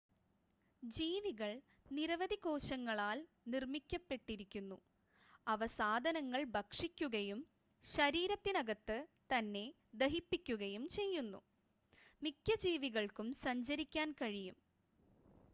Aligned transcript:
ജീവികൾ 0.83 1.51
നിരവധി 1.91 2.37
കോശങ്ങളാൽ 2.41 3.19
നിർമ്മിക്കപ്പെട്ടിരിക്കുന്നു 3.47 4.77
അവ 5.47 5.67
സാധനങ്ങൾ 5.75 6.41
ഭക്ഷിക്കുകയും 6.55 7.41
ശരീരത്തിനകത്ത് 7.85 8.97
തന്നെ 9.31 9.65
ദഹിപ്പിക്കുകയും 9.97 10.85
ചെയ്യുന്നു 10.97 11.41
മിക്ക 12.21 12.57
ജീവികൾക്കും 12.65 13.29
സഞ്ചരിക്കാൻ 13.45 14.11
കഴിയും 14.21 14.57